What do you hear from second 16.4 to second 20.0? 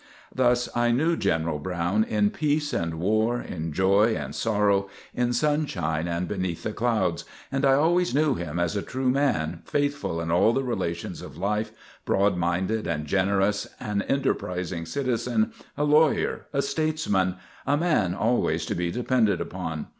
a statesman, a man always to be depended upon.